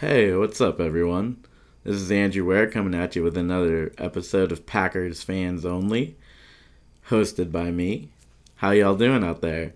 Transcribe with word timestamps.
Hey, 0.00 0.32
what's 0.32 0.62
up, 0.62 0.80
everyone? 0.80 1.44
This 1.84 1.96
is 1.96 2.10
Andrew 2.10 2.46
Ware 2.46 2.70
coming 2.70 2.98
at 2.98 3.16
you 3.16 3.22
with 3.22 3.36
another 3.36 3.92
episode 3.98 4.50
of 4.50 4.64
Packers 4.64 5.22
Fans 5.22 5.66
Only, 5.66 6.16
hosted 7.10 7.52
by 7.52 7.70
me. 7.70 8.08
How 8.54 8.70
y'all 8.70 8.96
doing 8.96 9.22
out 9.22 9.42
there? 9.42 9.74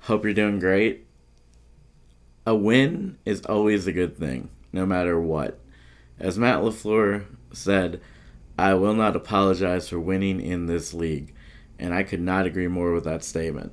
Hope 0.00 0.24
you're 0.24 0.34
doing 0.34 0.58
great. 0.58 1.06
A 2.44 2.56
win 2.56 3.16
is 3.24 3.46
always 3.46 3.86
a 3.86 3.92
good 3.92 4.16
thing, 4.18 4.48
no 4.72 4.84
matter 4.84 5.20
what. 5.20 5.60
As 6.18 6.36
Matt 6.36 6.62
LaFleur 6.62 7.26
said, 7.52 8.00
I 8.58 8.74
will 8.74 8.94
not 8.94 9.14
apologize 9.14 9.88
for 9.88 10.00
winning 10.00 10.40
in 10.40 10.66
this 10.66 10.92
league, 10.92 11.32
and 11.78 11.94
I 11.94 12.02
could 12.02 12.20
not 12.20 12.44
agree 12.44 12.66
more 12.66 12.92
with 12.92 13.04
that 13.04 13.22
statement. 13.22 13.72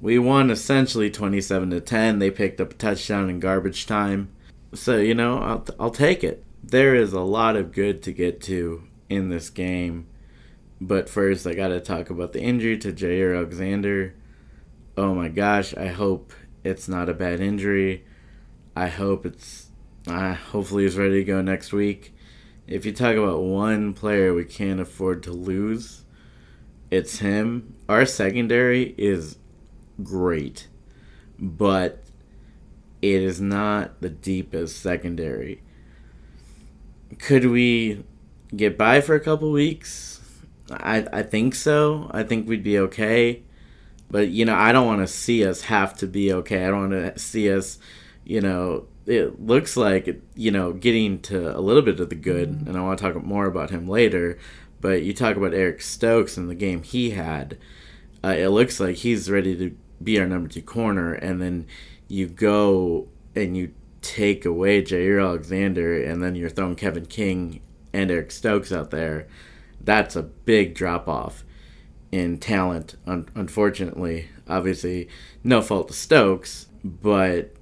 We 0.00 0.18
won 0.18 0.48
essentially 0.48 1.10
27 1.10 1.68
to 1.68 1.80
10. 1.82 2.20
They 2.20 2.30
picked 2.30 2.58
up 2.58 2.70
a 2.70 2.74
touchdown 2.74 3.28
in 3.28 3.38
garbage 3.38 3.84
time 3.84 4.30
so, 4.74 4.98
you 4.98 5.14
know, 5.14 5.38
I'll, 5.38 5.66
I'll 5.78 5.90
take 5.90 6.24
it. 6.24 6.44
There 6.62 6.94
is 6.94 7.12
a 7.12 7.20
lot 7.20 7.56
of 7.56 7.72
good 7.72 8.02
to 8.04 8.12
get 8.12 8.40
to 8.42 8.84
in 9.08 9.28
this 9.28 9.50
game. 9.50 10.06
But 10.80 11.08
first, 11.08 11.46
I 11.46 11.54
got 11.54 11.68
to 11.68 11.80
talk 11.80 12.10
about 12.10 12.32
the 12.32 12.42
injury 12.42 12.78
to 12.78 12.92
Jaire 12.92 13.36
Alexander. 13.36 14.14
Oh 14.96 15.14
my 15.14 15.28
gosh, 15.28 15.74
I 15.76 15.86
hope 15.88 16.32
it's 16.64 16.88
not 16.88 17.08
a 17.08 17.14
bad 17.14 17.40
injury. 17.40 18.04
I 18.74 18.88
hope 18.88 19.26
it's. 19.26 19.68
Uh, 20.08 20.34
hopefully, 20.34 20.82
he's 20.82 20.96
ready 20.98 21.20
to 21.20 21.24
go 21.24 21.40
next 21.40 21.72
week. 21.72 22.14
If 22.66 22.84
you 22.84 22.92
talk 22.92 23.16
about 23.16 23.42
one 23.42 23.92
player 23.92 24.34
we 24.34 24.44
can't 24.44 24.80
afford 24.80 25.22
to 25.24 25.32
lose, 25.32 26.04
it's 26.90 27.18
him. 27.18 27.74
Our 27.88 28.04
secondary 28.04 28.94
is 28.98 29.38
great, 30.02 30.68
but 31.38 32.02
it 33.02 33.22
is 33.22 33.40
not 33.40 34.00
the 34.00 34.08
deepest 34.08 34.80
secondary. 34.80 35.60
Could 37.18 37.46
we 37.46 38.04
get 38.54 38.78
by 38.78 39.00
for 39.00 39.14
a 39.14 39.20
couple 39.20 39.50
weeks? 39.50 40.20
I 40.70 41.06
I 41.12 41.22
think 41.22 41.54
so. 41.54 42.10
I 42.12 42.22
think 42.22 42.48
we'd 42.48 42.62
be 42.62 42.78
okay. 42.78 43.42
But 44.10 44.28
you 44.28 44.44
know, 44.44 44.54
I 44.54 44.72
don't 44.72 44.86
want 44.86 45.00
to 45.00 45.06
see 45.06 45.44
us 45.44 45.62
have 45.62 45.94
to 45.98 46.06
be 46.06 46.32
okay. 46.32 46.64
I 46.64 46.70
don't 46.70 46.90
want 46.90 47.14
to 47.14 47.18
see 47.18 47.50
us, 47.50 47.78
you 48.24 48.40
know, 48.40 48.86
it 49.06 49.40
looks 49.40 49.76
like 49.76 50.22
you 50.36 50.50
know 50.50 50.72
getting 50.72 51.20
to 51.22 51.56
a 51.56 51.60
little 51.60 51.82
bit 51.82 51.98
of 52.00 52.08
the 52.08 52.14
good, 52.14 52.48
and 52.48 52.76
I 52.76 52.80
want 52.82 52.98
to 52.98 53.04
talk 53.04 53.24
more 53.24 53.46
about 53.46 53.70
him 53.70 53.88
later. 53.88 54.38
But 54.80 55.02
you 55.02 55.12
talk 55.14 55.36
about 55.36 55.54
Eric 55.54 55.80
Stokes 55.80 56.36
and 56.36 56.50
the 56.50 56.54
game 56.54 56.82
he 56.82 57.10
had. 57.10 57.56
Uh, 58.24 58.34
it 58.36 58.48
looks 58.48 58.80
like 58.80 58.96
he's 58.96 59.30
ready 59.30 59.56
to 59.56 59.76
be 60.02 60.18
our 60.18 60.26
number 60.26 60.48
two 60.48 60.62
corner, 60.62 61.14
and 61.14 61.40
then 61.40 61.66
you 62.12 62.28
go 62.28 63.08
and 63.34 63.56
you 63.56 63.72
take 64.02 64.44
away 64.44 64.82
Jaire 64.82 65.24
Alexander 65.24 66.02
and 66.02 66.22
then 66.22 66.34
you're 66.34 66.50
throwing 66.50 66.76
Kevin 66.76 67.06
King 67.06 67.62
and 67.94 68.10
Eric 68.10 68.30
Stokes 68.30 68.70
out 68.70 68.90
there, 68.90 69.26
that's 69.80 70.14
a 70.14 70.22
big 70.22 70.74
drop 70.74 71.08
off 71.08 71.42
in 72.10 72.36
talent. 72.36 72.96
Un- 73.06 73.30
unfortunately, 73.34 74.28
obviously, 74.46 75.08
no 75.42 75.62
fault 75.62 75.88
to 75.88 75.94
Stokes, 75.94 76.66
but 76.84 77.54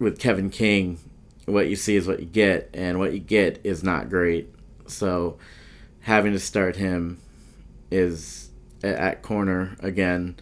with 0.00 0.18
Kevin 0.18 0.50
King, 0.50 0.98
what 1.44 1.68
you 1.68 1.76
see 1.76 1.94
is 1.94 2.08
what 2.08 2.18
you 2.18 2.26
get, 2.26 2.70
and 2.74 2.98
what 2.98 3.12
you 3.12 3.20
get 3.20 3.60
is 3.62 3.84
not 3.84 4.10
great. 4.10 4.52
So, 4.88 5.38
having 6.00 6.32
to 6.32 6.40
start 6.40 6.74
him 6.74 7.20
is 7.92 8.50
at 8.82 9.22
corner 9.22 9.76
again 9.78 10.36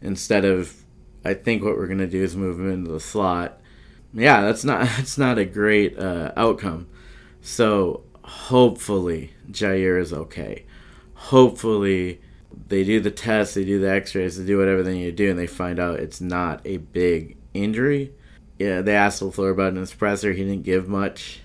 instead 0.00 0.44
of 0.44 0.83
I 1.24 1.34
think 1.34 1.62
what 1.62 1.76
we're 1.76 1.86
gonna 1.86 2.06
do 2.06 2.22
is 2.22 2.36
move 2.36 2.58
him 2.58 2.70
into 2.70 2.90
the 2.92 3.00
slot. 3.00 3.60
Yeah, 4.12 4.42
that's 4.42 4.64
not 4.64 4.80
that's 4.96 5.18
not 5.18 5.38
a 5.38 5.44
great 5.44 5.98
uh, 5.98 6.32
outcome. 6.36 6.88
So 7.40 8.04
hopefully 8.22 9.34
Jaire 9.50 10.00
is 10.00 10.12
okay. 10.12 10.64
Hopefully 11.14 12.20
they 12.68 12.84
do 12.84 13.00
the 13.00 13.10
test, 13.10 13.54
they 13.54 13.64
do 13.64 13.80
the 13.80 13.90
X-rays, 13.90 14.38
they 14.38 14.44
do 14.44 14.58
whatever 14.58 14.82
they 14.82 14.94
need 14.94 15.04
to 15.04 15.12
do, 15.12 15.30
and 15.30 15.38
they 15.38 15.46
find 15.46 15.78
out 15.78 16.00
it's 16.00 16.20
not 16.20 16.60
a 16.64 16.78
big 16.78 17.36
injury. 17.52 18.12
Yeah, 18.58 18.82
they 18.82 18.94
asked 18.94 19.22
LaFleur 19.22 19.52
about 19.52 19.74
his 19.74 19.92
presser. 19.92 20.32
He 20.32 20.44
didn't 20.44 20.62
give 20.62 20.88
much. 20.88 21.40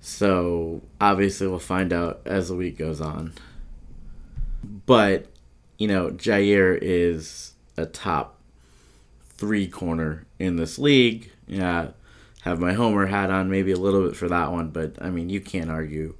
So 0.00 0.80
obviously 1.00 1.46
we'll 1.46 1.58
find 1.58 1.92
out 1.92 2.22
as 2.24 2.48
the 2.48 2.54
week 2.54 2.78
goes 2.78 3.00
on. 3.00 3.34
But, 4.86 5.26
you 5.78 5.88
know, 5.88 6.10
Jaire 6.10 6.78
is 6.80 7.52
a 7.76 7.86
top 7.86 8.39
three 9.40 9.66
corner 9.66 10.26
in 10.38 10.54
this 10.54 10.78
league. 10.78 11.32
Yeah, 11.48 11.88
have 12.42 12.60
my 12.60 12.74
homer 12.74 13.06
hat 13.06 13.30
on 13.30 13.50
maybe 13.50 13.72
a 13.72 13.78
little 13.78 14.06
bit 14.06 14.16
for 14.16 14.28
that 14.28 14.52
one, 14.52 14.68
but 14.68 14.96
I 15.00 15.10
mean 15.10 15.28
you 15.28 15.40
can't 15.40 15.70
argue 15.70 16.14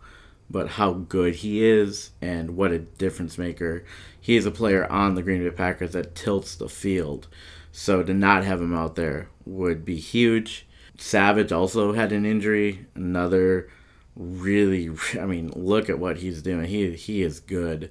but 0.51 0.71
how 0.71 0.93
good 0.93 1.37
he 1.37 1.65
is 1.65 2.11
and 2.21 2.57
what 2.57 2.73
a 2.73 2.79
difference 2.79 3.39
maker. 3.39 3.85
He 4.21 4.37
is 4.37 4.47
a 4.47 4.51
player 4.51 4.91
on 4.91 5.15
the 5.15 5.23
Green 5.23 5.43
Bay 5.43 5.51
Packers 5.51 5.93
that 5.93 6.17
tilts 6.17 6.57
the 6.57 6.69
field. 6.69 7.29
So 7.71 8.03
to 8.03 8.13
not 8.13 8.45
have 8.45 8.61
him 8.61 8.75
out 8.75 8.97
there 8.97 9.29
would 9.47 9.85
be 9.85 9.97
huge. 9.97 10.67
Savage 10.99 11.53
also 11.53 11.93
had 11.93 12.11
an 12.11 12.27
injury, 12.27 12.87
another 12.97 13.71
really 14.17 14.91
I 15.21 15.25
mean, 15.25 15.53
look 15.55 15.89
at 15.89 16.01
what 16.01 16.19
he's 16.19 16.43
doing. 16.43 16.65
He 16.65 16.95
he 16.95 17.23
is 17.23 17.39
good. 17.39 17.91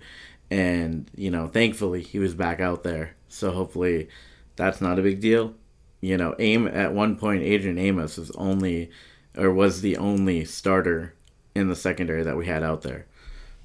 And, 0.52 1.10
you 1.16 1.32
know, 1.32 1.48
thankfully 1.48 2.02
he 2.02 2.20
was 2.20 2.36
back 2.36 2.60
out 2.60 2.84
there. 2.84 3.16
So 3.30 3.52
hopefully 3.52 4.10
that's 4.60 4.82
not 4.82 5.00
a 5.00 5.02
big 5.02 5.22
deal. 5.22 5.56
You 6.02 6.18
know, 6.18 6.36
aim 6.38 6.68
at 6.68 6.94
one 6.94 7.16
point 7.16 7.44
Adrian 7.44 7.80
Amos 7.80 8.18
was 8.18 8.30
only 8.32 8.92
or 9.38 9.52
was 9.52 9.82
the 9.82 9.98
only 9.98 10.44
starter 10.44 11.16
in 11.56 11.70
the 11.70 11.76
secondary 11.76 12.24
that 12.24 12.38
we 12.38 12.46
had 12.46 12.62
out 12.62 12.82
there. 12.82 13.06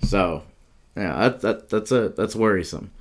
So, 0.03 0.45
yeah, 0.97 1.29
that, 1.29 1.41
that 1.41 1.69
that's 1.69 1.91
a 1.91 2.09
that's 2.11 2.37
worrisome. 2.37 2.93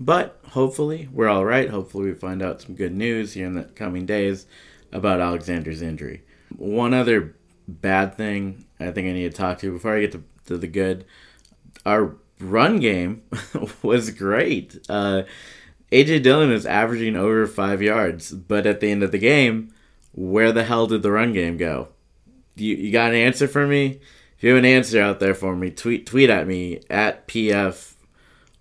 But 0.00 0.40
hopefully 0.48 1.08
we're 1.12 1.28
all 1.28 1.44
right. 1.44 1.68
Hopefully 1.68 2.06
we 2.06 2.14
find 2.14 2.42
out 2.42 2.62
some 2.62 2.74
good 2.74 2.94
news 2.94 3.34
here 3.34 3.46
in 3.46 3.54
the 3.54 3.64
coming 3.64 4.06
days 4.06 4.46
about 4.90 5.20
Alexander's 5.20 5.82
injury. 5.82 6.22
One 6.56 6.94
other 6.94 7.36
bad 7.68 8.16
thing 8.16 8.64
I 8.80 8.90
think 8.90 9.06
I 9.06 9.12
need 9.12 9.30
to 9.30 9.36
talk 9.36 9.58
to 9.58 9.72
before 9.72 9.96
I 9.96 10.00
get 10.00 10.12
to, 10.12 10.24
to 10.46 10.56
the 10.56 10.66
good. 10.66 11.04
Our 11.84 12.16
run 12.40 12.80
game 12.80 13.22
was 13.82 14.10
great. 14.10 14.78
Uh, 14.88 15.22
AJ 15.92 16.22
Dillon 16.22 16.50
is 16.50 16.64
averaging 16.64 17.16
over 17.16 17.46
five 17.46 17.82
yards, 17.82 18.32
but 18.32 18.66
at 18.66 18.80
the 18.80 18.90
end 18.90 19.02
of 19.02 19.12
the 19.12 19.18
game, 19.18 19.72
where 20.12 20.50
the 20.50 20.64
hell 20.64 20.86
did 20.86 21.02
the 21.02 21.12
run 21.12 21.34
game 21.34 21.58
go? 21.58 21.88
You, 22.56 22.74
you 22.74 22.90
got 22.90 23.10
an 23.10 23.16
answer 23.16 23.46
for 23.46 23.66
me? 23.66 24.00
If 24.36 24.42
you 24.42 24.50
have 24.50 24.58
an 24.58 24.64
answer 24.64 25.00
out 25.00 25.20
there 25.20 25.34
for 25.34 25.54
me, 25.54 25.70
tweet 25.70 26.06
tweet 26.06 26.30
at 26.30 26.46
me 26.46 26.80
at 26.88 27.28
PF 27.28 27.94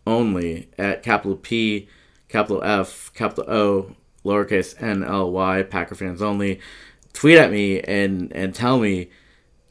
only 0.06 0.70
at 0.78 1.04
capital 1.04 1.38
P, 1.38 1.88
capital 2.28 2.62
F, 2.64 3.12
capital 3.14 3.46
O, 3.52 3.96
lowercase 4.26 4.80
N 4.82 5.04
L 5.04 5.32
Y, 5.32 5.64
Packer 5.64 5.96
fans 5.96 6.22
only. 6.22 6.60
Tweet 7.14 7.38
at 7.38 7.52
me 7.52 7.80
and 7.82 8.32
and 8.34 8.54
tell 8.54 8.78
me 8.78 9.10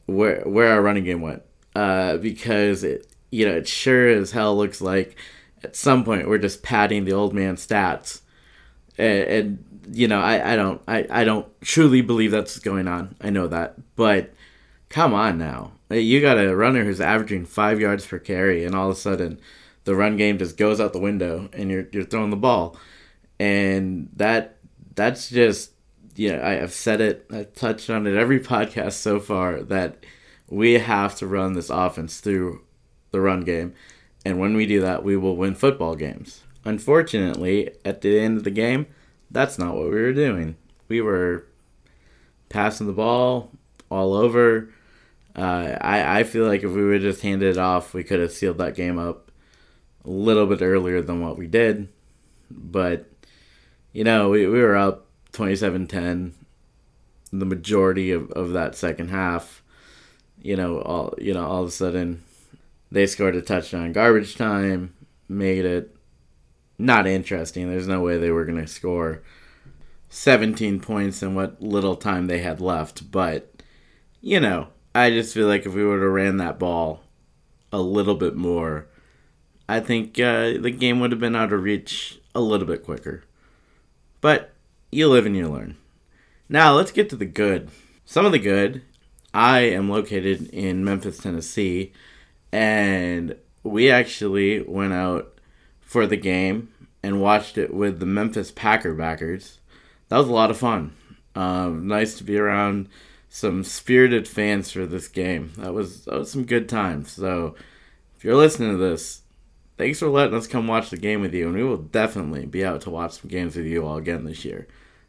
where 0.07 0.41
where 0.41 0.73
our 0.73 0.81
running 0.81 1.03
game 1.03 1.21
went. 1.21 1.43
Uh, 1.75 2.17
because 2.17 2.83
it 2.83 3.07
you 3.31 3.45
know 3.45 3.53
it 3.53 3.67
sure 3.67 4.09
as 4.09 4.31
hell 4.31 4.57
looks 4.57 4.81
like 4.81 5.15
at 5.63 5.75
some 5.75 6.03
point 6.03 6.27
we're 6.27 6.37
just 6.37 6.63
padding 6.63 7.05
the 7.05 7.13
old 7.13 7.33
man 7.33 7.55
stats. 7.55 8.21
And, 8.97 9.23
and 9.23 9.81
you 9.91 10.07
know 10.07 10.19
I, 10.19 10.53
I 10.53 10.55
don't 10.55 10.81
I, 10.87 11.07
I 11.09 11.23
don't 11.23 11.47
truly 11.61 12.01
believe 12.01 12.31
that's 12.31 12.59
going 12.59 12.87
on. 12.87 13.15
I 13.21 13.29
know 13.29 13.47
that. 13.47 13.75
But 13.95 14.33
come 14.89 15.13
on 15.13 15.37
now. 15.37 15.73
You 15.89 16.21
got 16.21 16.37
a 16.37 16.55
runner 16.55 16.83
who's 16.83 17.01
averaging 17.01 17.45
five 17.45 17.79
yards 17.79 18.05
per 18.05 18.19
carry 18.19 18.63
and 18.63 18.75
all 18.75 18.89
of 18.89 18.97
a 18.97 18.99
sudden 18.99 19.39
the 19.83 19.95
run 19.95 20.15
game 20.17 20.37
just 20.37 20.57
goes 20.57 20.79
out 20.79 20.93
the 20.93 20.99
window 20.99 21.49
and 21.53 21.69
you're, 21.71 21.87
you're 21.91 22.03
throwing 22.03 22.29
the 22.29 22.37
ball. 22.37 22.77
And 23.39 24.09
that 24.15 24.57
that's 24.95 25.29
just 25.29 25.71
you 26.15 26.31
know 26.31 26.41
I, 26.41 26.51
have 26.55 26.73
said 26.73 27.01
it 27.01 27.25
i've 27.31 27.53
touched 27.53 27.89
on 27.89 28.05
it 28.07 28.15
every 28.15 28.39
podcast 28.53 28.93
so 28.93 29.19
far 29.19 29.61
that 29.63 30.05
we 30.49 30.73
have 30.73 31.15
to 31.15 31.27
run 31.27 31.53
this 31.53 31.69
offense 31.69 32.19
through 32.19 32.61
the 33.11 33.21
run 33.21 33.41
game 33.41 33.73
and 34.25 34.39
when 34.39 34.55
we 34.55 34.65
do 34.65 34.81
that, 34.81 35.03
we 35.03 35.17
will 35.17 35.35
win 35.35 35.55
football 35.55 35.95
games. 35.95 36.43
Unfortunately, 36.63 37.71
at 37.83 38.01
the 38.01 38.19
end 38.19 38.37
of 38.37 38.43
the 38.43 38.51
game, 38.51 38.85
that's 39.29 39.57
not 39.57 39.75
what 39.75 39.85
we 39.85 40.01
were 40.01 40.13
doing. 40.13 40.55
We 40.87 41.01
were 41.01 41.45
passing 42.49 42.87
the 42.87 42.93
ball 42.93 43.51
all 43.89 44.13
over. 44.13 44.69
Uh, 45.35 45.77
I, 45.81 46.19
I 46.19 46.23
feel 46.23 46.45
like 46.45 46.63
if 46.63 46.71
we 46.71 46.85
would 46.85 47.01
just 47.01 47.21
handed 47.21 47.49
it 47.55 47.57
off, 47.57 47.93
we 47.93 48.03
could 48.03 48.19
have 48.19 48.31
sealed 48.31 48.57
that 48.59 48.75
game 48.75 48.99
up 48.99 49.31
a 50.05 50.09
little 50.09 50.45
bit 50.45 50.61
earlier 50.61 51.01
than 51.01 51.21
what 51.21 51.37
we 51.37 51.47
did. 51.47 51.87
But, 52.51 53.09
you 53.93 54.03
know, 54.03 54.29
we, 54.29 54.45
we 54.45 54.61
were 54.61 54.75
up 54.75 55.07
27 55.31 55.87
10 55.87 56.35
the 57.31 57.45
majority 57.45 58.11
of, 58.11 58.29
of 58.31 58.51
that 58.51 58.75
second 58.75 59.09
half. 59.09 59.63
You 60.41 60.55
know, 60.55 60.79
all 60.79 61.13
you 61.17 61.33
know, 61.33 61.45
all 61.45 61.61
of 61.61 61.69
a 61.69 61.71
sudden 61.71 62.23
they 62.91 63.07
scored 63.07 63.35
a 63.35 63.41
touchdown 63.41 63.93
garbage 63.93 64.35
time, 64.35 64.93
made 65.29 65.65
it 65.65 65.95
not 66.77 67.07
interesting. 67.07 67.69
There's 67.69 67.87
no 67.87 68.01
way 68.01 68.17
they 68.17 68.31
were 68.31 68.45
going 68.45 68.59
to 68.59 68.67
score 68.67 69.21
17 70.09 70.79
points 70.79 71.23
in 71.23 71.35
what 71.35 71.61
little 71.61 71.95
time 71.95 72.27
they 72.27 72.39
had 72.39 72.59
left, 72.59 73.11
but 73.11 73.63
you 74.19 74.39
know, 74.39 74.67
I 74.93 75.09
just 75.09 75.33
feel 75.33 75.47
like 75.47 75.65
if 75.65 75.73
we 75.73 75.85
would 75.85 76.01
have 76.01 76.11
ran 76.11 76.37
that 76.37 76.59
ball 76.59 77.01
a 77.71 77.79
little 77.79 78.15
bit 78.15 78.35
more, 78.35 78.87
I 79.69 79.79
think 79.79 80.19
uh, 80.19 80.53
the 80.59 80.71
game 80.71 80.99
would 80.99 81.11
have 81.11 81.19
been 81.19 81.35
out 81.35 81.53
of 81.53 81.63
reach 81.63 82.19
a 82.35 82.41
little 82.41 82.67
bit 82.67 82.83
quicker. 82.83 83.23
But 84.19 84.51
you 84.91 85.07
live 85.07 85.25
and 85.25 85.35
you 85.35 85.47
learn. 85.47 85.77
Now 86.49 86.73
let's 86.73 86.91
get 86.91 87.09
to 87.11 87.15
the 87.15 87.25
good. 87.25 87.69
Some 88.05 88.25
of 88.25 88.33
the 88.33 88.39
good. 88.39 88.81
I 89.33 89.61
am 89.61 89.89
located 89.89 90.49
in 90.49 90.83
Memphis, 90.83 91.17
Tennessee, 91.17 91.93
and 92.51 93.35
we 93.63 93.89
actually 93.89 94.61
went 94.61 94.93
out 94.93 95.39
for 95.79 96.05
the 96.07 96.17
game 96.17 96.69
and 97.03 97.21
watched 97.21 97.57
it 97.57 97.73
with 97.73 97.99
the 97.99 98.05
Memphis 98.05 98.51
Packer 98.51 98.93
backers. 98.93 99.59
That 100.09 100.17
was 100.17 100.27
a 100.27 100.33
lot 100.33 100.51
of 100.51 100.57
fun. 100.57 100.95
Um, 101.35 101.87
nice 101.87 102.17
to 102.17 102.23
be 102.23 102.37
around 102.37 102.89
some 103.29 103.63
spirited 103.63 104.27
fans 104.27 104.71
for 104.71 104.85
this 104.85 105.07
game. 105.07 105.53
That 105.57 105.73
was 105.73 106.05
that 106.05 106.15
was 106.15 106.31
some 106.31 106.43
good 106.43 106.67
times. 106.67 107.11
So 107.11 107.55
if 108.17 108.25
you're 108.25 108.35
listening 108.35 108.71
to 108.71 108.77
this, 108.77 109.21
thanks 109.77 109.99
for 109.99 110.09
letting 110.09 110.35
us 110.35 110.47
come 110.47 110.67
watch 110.67 110.89
the 110.89 110.97
game 110.97 111.21
with 111.21 111.33
you, 111.33 111.47
and 111.47 111.55
we 111.55 111.63
will 111.63 111.77
definitely 111.77 112.45
be 112.45 112.65
out 112.65 112.81
to 112.81 112.89
watch 112.89 113.13
some 113.13 113.29
games 113.29 113.55
with 113.55 113.65
you 113.65 113.85
all 113.85 113.97
again 113.97 114.25
this 114.25 114.43
year. 114.43 114.67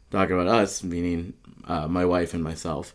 Talking 0.09 0.39
about 0.39 0.47
us, 0.47 0.83
meaning 0.83 1.33
uh, 1.65 1.87
my 1.87 2.05
wife 2.05 2.33
and 2.33 2.43
myself. 2.43 2.93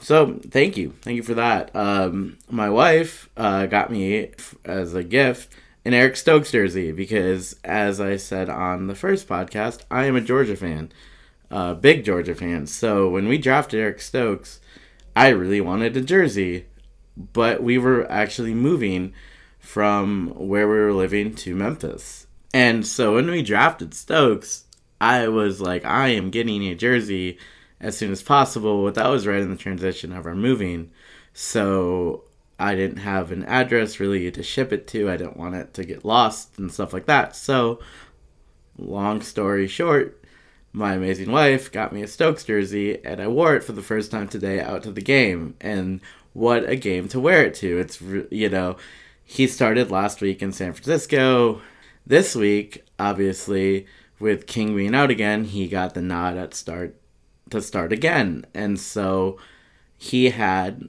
So 0.00 0.38
thank 0.50 0.76
you, 0.76 0.94
thank 1.00 1.16
you 1.16 1.22
for 1.22 1.34
that. 1.34 1.74
Um, 1.74 2.38
my 2.50 2.68
wife 2.68 3.28
uh, 3.36 3.66
got 3.66 3.90
me 3.90 4.30
as 4.64 4.94
a 4.94 5.02
gift 5.02 5.54
an 5.84 5.92
Eric 5.92 6.16
Stokes 6.16 6.50
jersey 6.50 6.92
because, 6.92 7.56
as 7.62 8.00
I 8.00 8.16
said 8.16 8.48
on 8.48 8.86
the 8.86 8.94
first 8.94 9.28
podcast, 9.28 9.82
I 9.90 10.06
am 10.06 10.16
a 10.16 10.20
Georgia 10.20 10.56
fan, 10.56 10.90
uh, 11.50 11.74
big 11.74 12.04
Georgia 12.04 12.34
fan. 12.34 12.66
So 12.66 13.10
when 13.10 13.28
we 13.28 13.38
drafted 13.38 13.80
Eric 13.80 14.00
Stokes, 14.00 14.60
I 15.14 15.28
really 15.28 15.60
wanted 15.60 15.96
a 15.96 16.00
jersey, 16.00 16.66
but 17.16 17.62
we 17.62 17.76
were 17.76 18.10
actually 18.10 18.54
moving 18.54 19.12
from 19.58 20.28
where 20.34 20.66
we 20.68 20.76
were 20.76 20.92
living 20.92 21.34
to 21.36 21.54
Memphis. 21.54 22.26
And 22.52 22.86
so 22.86 23.14
when 23.14 23.30
we 23.30 23.42
drafted 23.42 23.94
Stokes, 23.94 24.64
I 25.00 25.28
was 25.28 25.60
like, 25.60 25.84
I 25.84 26.08
am 26.08 26.30
getting 26.30 26.62
a 26.64 26.74
jersey 26.74 27.38
as 27.84 27.96
soon 27.96 28.10
as 28.10 28.22
possible. 28.22 28.84
But 28.84 28.94
that 28.94 29.08
was 29.08 29.26
right 29.26 29.40
in 29.40 29.50
the 29.50 29.56
transition 29.56 30.12
of 30.12 30.26
our 30.26 30.34
moving. 30.34 30.90
So 31.32 32.24
I 32.58 32.74
didn't 32.74 32.98
have 32.98 33.32
an 33.32 33.44
address 33.44 34.00
really 34.00 34.30
to 34.30 34.42
ship 34.42 34.72
it 34.72 34.86
to. 34.88 35.10
I 35.10 35.16
didn't 35.16 35.36
want 35.36 35.54
it 35.54 35.74
to 35.74 35.84
get 35.84 36.04
lost 36.04 36.58
and 36.58 36.72
stuff 36.72 36.92
like 36.92 37.06
that. 37.06 37.34
So, 37.36 37.80
long 38.78 39.20
story 39.20 39.66
short, 39.66 40.24
my 40.72 40.94
amazing 40.94 41.30
wife 41.30 41.70
got 41.70 41.92
me 41.92 42.02
a 42.02 42.08
Stokes 42.08 42.44
jersey, 42.44 43.04
and 43.04 43.20
I 43.20 43.28
wore 43.28 43.56
it 43.56 43.64
for 43.64 43.72
the 43.72 43.82
first 43.82 44.10
time 44.10 44.28
today 44.28 44.60
out 44.60 44.82
to 44.84 44.92
the 44.92 45.00
game. 45.00 45.56
And 45.60 46.00
what 46.32 46.68
a 46.68 46.76
game 46.76 47.08
to 47.08 47.20
wear 47.20 47.44
it 47.44 47.54
to! 47.56 47.78
It's 47.78 48.00
you 48.30 48.48
know, 48.48 48.76
he 49.24 49.46
started 49.46 49.90
last 49.90 50.20
week 50.20 50.42
in 50.42 50.52
San 50.52 50.72
Francisco. 50.72 51.60
This 52.06 52.36
week, 52.36 52.84
obviously, 52.98 53.86
with 54.20 54.46
King 54.46 54.76
being 54.76 54.94
out 54.94 55.10
again, 55.10 55.44
he 55.44 55.66
got 55.68 55.94
the 55.94 56.02
nod 56.02 56.36
at 56.36 56.54
start 56.54 56.96
to 57.50 57.60
start 57.60 57.92
again, 57.92 58.46
and 58.54 58.78
so 58.78 59.38
he 59.96 60.30
had 60.30 60.88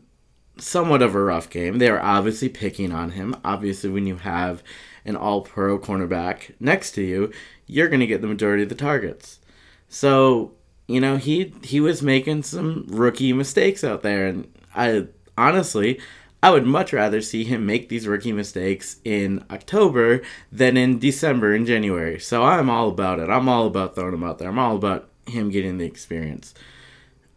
somewhat 0.58 1.02
of 1.02 1.16
a 1.16 1.24
rough 1.24 1.50
game. 1.50 1.80
They 1.80 1.92
were 1.92 2.02
obviously 2.02 2.50
picking 2.50 2.92
on 2.92 3.12
him. 3.12 3.36
Obviously, 3.44 3.90
when 3.90 4.08
you 4.08 4.18
have 4.18 4.64
an 5.06 5.16
all 5.16 5.42
pro 5.42 5.78
cornerback 5.78 6.54
next 6.60 6.92
to 6.94 7.04
you, 7.04 7.32
you're 7.68 7.90
going 7.90 8.00
to 8.00 8.08
get 8.08 8.22
the 8.22 8.28
majority 8.28 8.64
of 8.64 8.70
the 8.70 8.76
targets. 8.76 9.40
So, 9.88 10.54
you 10.88 11.00
know, 11.00 11.18
he 11.18 11.54
he 11.64 11.80
was 11.80 12.02
making 12.02 12.44
some 12.44 12.86
rookie 12.90 13.34
mistakes 13.34 13.84
out 13.84 14.02
there 14.02 14.28
and 14.28 14.52
I 14.76 15.08
honestly, 15.38 16.00
I 16.44 16.52
would 16.52 16.66
much 16.66 16.94
rather 16.94 17.22
see 17.22 17.44
him 17.44 17.66
make 17.66 17.90
these 17.90 18.08
rookie 18.08 18.34
mistakes 18.34 18.98
in 19.04 19.44
October 19.50 20.22
than 20.52 20.78
in 20.78 21.00
December 21.00 21.54
and 21.54 21.66
January. 21.66 22.20
So 22.20 22.44
I'm 22.44 22.70
all 22.70 22.90
about 22.90 23.20
it. 23.20 23.30
I'm 23.30 23.50
all 23.50 23.68
about 23.68 23.96
throwing 23.96 24.14
him 24.14 24.24
out 24.24 24.38
there. 24.38 24.50
I'm 24.50 24.60
all 24.60 24.76
about 24.76 25.10
him 25.28 25.50
getting 25.50 25.78
the 25.78 25.86
experience. 25.86 26.54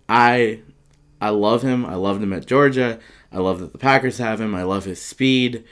I 0.08 0.61
I 1.20 1.31
love 1.31 1.62
him. 1.62 1.85
I 1.85 1.94
loved 1.94 2.23
him 2.23 2.32
at 2.32 2.46
Georgia. 2.46 2.99
I 3.32 3.38
love 3.38 3.61
that 3.61 3.73
the 3.73 3.79
Packers 3.79 4.19
have 4.19 4.40
him. 4.40 4.55
I 4.55 4.62
love 4.62 4.85
his 4.85 5.02
speed. 5.02 5.64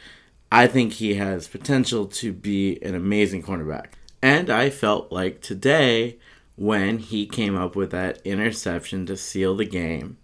I 0.51 0.67
think 0.67 0.95
he 0.95 1.15
has 1.15 1.49
potential 1.49 2.07
to 2.07 2.33
be 2.33 2.83
an 2.83 2.95
amazing 2.95 3.43
cornerback. 3.43 3.89
And 4.23 4.51
I 4.51 4.71
felt 4.71 5.13
like 5.13 5.41
today, 5.41 6.19
when 6.57 6.99
he 6.99 7.27
came 7.27 7.57
up 7.57 7.77
with 7.77 7.91
that 7.91 8.21
interception 8.25 9.07
to 9.07 9.17
seal 9.17 9.57
the 9.57 9.65
game, 9.65 10.17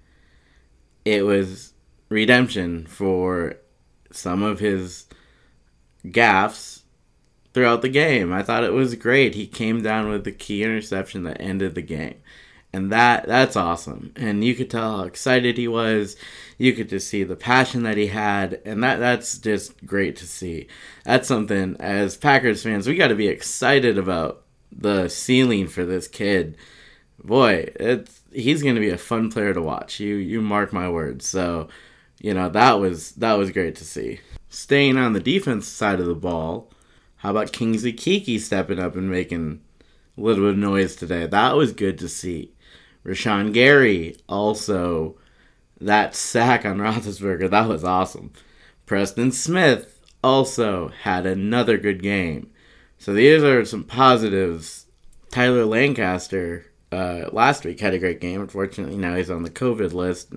it 1.05 1.25
was 1.25 1.73
redemption 2.09 2.87
for 2.87 3.56
some 4.11 4.43
of 4.43 4.59
his 4.61 5.06
gaffes 6.05 6.81
throughout 7.52 7.82
the 7.82 7.88
game. 7.88 8.32
I 8.32 8.43
thought 8.43 8.64
it 8.64 8.72
was 8.72 8.94
great. 8.94 9.34
He 9.34 9.46
came 9.46 9.82
down 9.82 10.08
with 10.08 10.25
the 10.25 10.32
key 10.32 10.62
interception 10.62 11.25
that 11.25 11.40
ended 11.40 11.75
the 11.75 11.82
game. 11.82 12.16
And 12.75 12.90
that 12.90 13.26
that's 13.26 13.54
awesome. 13.56 14.12
And 14.16 14.43
you 14.43 14.54
could 14.54 14.70
tell 14.70 14.99
how 14.99 15.04
excited 15.04 15.58
he 15.58 15.69
was. 15.69 16.16
You 16.56 16.72
could 16.72 16.88
just 16.88 17.08
see 17.08 17.22
the 17.22 17.37
passion 17.37 17.82
that 17.82 17.99
he 17.99 18.06
had. 18.06 18.62
And 18.64 18.82
that 18.82 18.99
that's 18.99 19.37
just 19.37 19.84
great 19.84 20.16
to 20.16 20.26
see. 20.26 20.69
That's 21.04 21.28
something 21.28 21.76
as 21.78 22.16
packers 22.16 22.62
fans 22.62 22.87
we 22.87 22.94
got 22.94 23.08
to 23.08 23.14
be 23.14 23.28
excited 23.28 23.99
about 23.99 24.44
the 24.70 25.08
ceiling 25.08 25.69
for 25.69 25.84
this 25.84 26.08
kid. 26.08 26.56
Boy 27.22 27.70
it's 27.76 28.22
he's 28.32 28.62
going 28.62 28.75
to 28.75 28.81
be 28.81 28.90
a 28.90 28.96
fun 28.96 29.31
player 29.31 29.52
to 29.52 29.60
watch. 29.60 30.00
You 30.00 30.14
you 30.14 30.40
mark 30.40 30.72
my 30.72 30.88
words. 30.88 31.28
So 31.28 31.69
you 32.22 32.32
know 32.32 32.49
that 32.49 32.81
was 32.81 33.12
that 33.12 33.34
was 33.34 33.50
great 33.50 33.76
to 33.76 33.84
see. 33.84 34.20
Staying 34.49 34.96
on 34.96 35.12
the 35.12 35.20
defense 35.20 35.69
side 35.69 36.00
of 36.00 36.06
the 36.06 36.14
ball 36.14 36.72
how 37.23 37.31
about 37.31 37.53
kingsley 37.53 37.93
Keke 37.93 38.39
stepping 38.39 38.79
up 38.79 38.95
and 38.95 39.11
making 39.11 39.61
a 40.17 40.21
little 40.21 40.45
bit 40.45 40.53
of 40.53 40.59
noise 40.59 40.95
today 40.95 41.27
that 41.27 41.57
was 41.57 41.73
good 41.73 41.99
to 41.99 42.09
see 42.09 42.53
Rashan 43.05 43.53
Gary 43.53 44.17
also 44.29 45.17
that 45.81 46.15
sack 46.15 46.65
on 46.65 46.79
Roethlisberger 46.79 47.51
that 47.51 47.69
was 47.69 47.85
awesome. 47.85 48.33
Preston 48.87 49.33
Smith 49.33 50.01
also 50.23 50.89
had 50.89 51.27
another 51.27 51.79
good 51.79 52.03
game. 52.03 52.51
So 52.99 53.13
these 53.13 53.43
are 53.43 53.65
some 53.65 53.85
positives. 53.85 54.87
Tyler 55.31 55.65
Lancaster 55.65 56.67
uh, 56.91 57.31
last 57.33 57.65
week 57.65 57.81
had 57.81 57.95
a 57.95 57.99
great 57.99 58.21
game. 58.21 58.41
Unfortunately, 58.41 58.97
now 58.97 59.17
he's 59.17 59.31
on 59.31 59.43
the 59.43 59.51
COVID 59.51 59.93
list. 59.93 60.33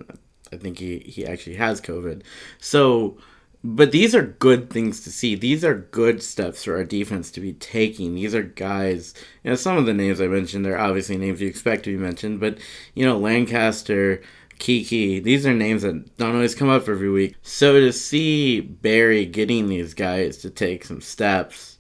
I 0.52 0.58
think 0.58 0.80
he, 0.80 1.00
he 1.00 1.26
actually 1.26 1.58
has 1.58 1.82
COVID. 1.82 2.24
So 2.60 3.18
but 3.66 3.92
these 3.92 4.14
are 4.14 4.22
good 4.22 4.70
things 4.70 5.02
to 5.02 5.12
see. 5.12 5.34
These 5.34 5.66
are 5.66 5.74
good 5.74 6.22
steps 6.22 6.64
for 6.64 6.76
our 6.76 6.84
defense 6.84 7.32
to 7.32 7.42
be 7.42 7.54
taking. 7.54 8.14
These 8.14 8.36
are 8.36 8.44
guys, 8.44 9.16
you 9.44 9.50
know, 9.50 9.56
some 9.56 9.76
of 9.76 9.88
the 9.88 9.94
names 9.94 10.22
I 10.22 10.28
mentioned, 10.28 10.64
they're 10.64 10.78
obviously 10.78 11.18
names 11.18 11.42
you 11.42 11.48
expect 11.48 11.84
to 11.86 11.98
be 11.98 12.02
mentioned, 12.02 12.40
but, 12.40 12.60
you 12.94 13.04
know, 13.04 13.18
Lancaster, 13.18 14.22
Keke, 14.60 15.24
these 15.24 15.48
are 15.48 15.54
names 15.54 15.82
that 15.82 16.16
don't 16.18 16.36
always 16.36 16.54
come 16.54 16.70
up 16.70 16.88
every 16.88 17.10
week. 17.10 17.38
So 17.42 17.80
to 17.80 17.92
see 17.92 18.62
Barry 18.62 19.26
getting 19.26 19.68
these 19.68 19.96
guys 19.96 20.38
to 20.40 20.52
take 20.52 20.86
some 20.86 21.02
steps, 21.02 21.80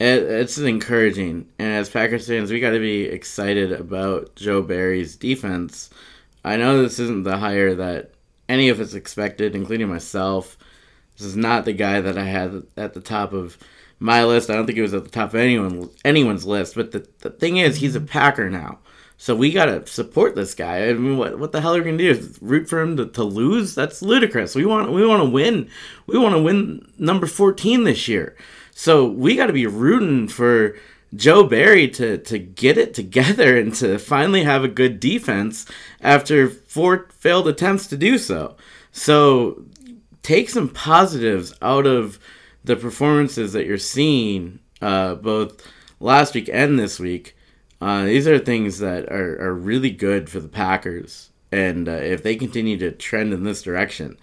it, 0.00 0.22
it's 0.22 0.56
encouraging. 0.56 1.50
And 1.58 1.68
as 1.68 1.90
Packers 1.90 2.26
fans, 2.26 2.50
we 2.50 2.60
got 2.60 2.70
to 2.70 2.80
be 2.80 3.02
excited 3.02 3.72
about 3.72 4.36
Joe 4.36 4.62
Barry's 4.62 5.16
defense. 5.16 5.90
I 6.46 6.56
know 6.56 6.80
this 6.80 6.98
isn't 6.98 7.24
the 7.24 7.36
hire 7.36 7.74
that 7.74 8.12
any 8.48 8.70
of 8.70 8.80
us 8.80 8.94
expected, 8.94 9.54
including 9.54 9.90
myself. 9.90 10.56
This 11.16 11.26
is 11.26 11.36
not 11.36 11.64
the 11.64 11.72
guy 11.72 12.00
that 12.00 12.18
I 12.18 12.24
had 12.24 12.64
at 12.76 12.94
the 12.94 13.00
top 13.00 13.32
of 13.32 13.58
my 13.98 14.24
list. 14.24 14.50
I 14.50 14.54
don't 14.54 14.66
think 14.66 14.76
he 14.76 14.82
was 14.82 14.94
at 14.94 15.04
the 15.04 15.10
top 15.10 15.30
of 15.30 15.36
anyone 15.36 15.90
anyone's 16.04 16.44
list. 16.44 16.74
But 16.74 16.92
the, 16.92 17.06
the 17.20 17.30
thing 17.30 17.56
is, 17.58 17.76
he's 17.76 17.94
a 17.94 18.00
Packer 18.00 18.50
now. 18.50 18.78
So 19.16 19.34
we 19.36 19.52
gotta 19.52 19.86
support 19.86 20.34
this 20.34 20.54
guy. 20.54 20.88
I 20.88 20.92
mean, 20.94 21.16
what 21.16 21.38
what 21.38 21.52
the 21.52 21.60
hell 21.60 21.74
are 21.74 21.78
we 21.78 21.84
gonna 21.84 21.98
do? 21.98 22.30
Root 22.40 22.68
for 22.68 22.80
him 22.80 22.96
to, 22.96 23.06
to 23.06 23.22
lose? 23.22 23.74
That's 23.74 24.02
ludicrous. 24.02 24.54
We 24.54 24.66
want 24.66 24.92
we 24.92 25.06
want 25.06 25.22
to 25.22 25.30
win. 25.30 25.70
We 26.06 26.18
want 26.18 26.34
to 26.34 26.42
win 26.42 26.92
number 26.98 27.26
fourteen 27.26 27.84
this 27.84 28.08
year. 28.08 28.36
So 28.72 29.06
we 29.06 29.36
got 29.36 29.46
to 29.46 29.52
be 29.52 29.68
rooting 29.68 30.26
for 30.26 30.76
Joe 31.14 31.44
Barry 31.44 31.88
to 31.90 32.18
to 32.18 32.38
get 32.38 32.76
it 32.76 32.92
together 32.92 33.56
and 33.56 33.72
to 33.76 33.98
finally 33.98 34.42
have 34.42 34.64
a 34.64 34.68
good 34.68 34.98
defense 34.98 35.64
after 36.00 36.50
four 36.50 37.06
failed 37.12 37.46
attempts 37.46 37.86
to 37.86 37.96
do 37.96 38.18
so. 38.18 38.56
So 38.90 39.64
take 40.24 40.48
some 40.48 40.68
positives 40.68 41.54
out 41.62 41.86
of 41.86 42.18
the 42.64 42.74
performances 42.74 43.52
that 43.52 43.66
you're 43.66 43.78
seeing 43.78 44.58
uh, 44.82 45.14
both 45.14 45.64
last 46.00 46.34
week 46.34 46.50
and 46.52 46.76
this 46.78 46.98
week. 46.98 47.36
Uh, 47.80 48.06
these 48.06 48.26
are 48.26 48.38
things 48.38 48.78
that 48.78 49.04
are, 49.12 49.40
are 49.40 49.54
really 49.54 49.90
good 49.90 50.28
for 50.28 50.40
the 50.40 50.48
Packers. 50.48 51.30
And 51.52 51.88
uh, 51.88 51.92
if 51.92 52.22
they 52.22 52.34
continue 52.34 52.78
to 52.78 52.90
trend 52.90 53.32
in 53.32 53.44
this 53.44 53.62
direction, 53.62 54.18